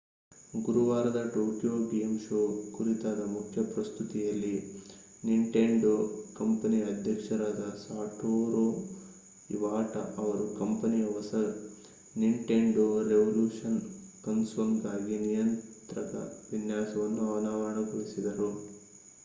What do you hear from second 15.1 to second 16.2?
ನಿಯಂತ್ರಕ